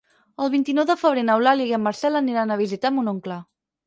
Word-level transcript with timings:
El 0.43 0.47
vint-i-nou 0.51 0.85
de 0.91 0.95
febrer 1.01 1.23
n'Eulàlia 1.27 1.67
i 1.71 1.75
en 1.79 1.83
Marcel 1.89 2.21
aniran 2.21 2.55
a 2.57 2.57
visitar 2.63 2.93
mon 2.97 3.13
oncle. 3.13 3.39